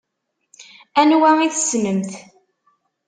Anwa 0.99 1.29
i 1.47 1.49
tessnemt? 1.53 2.11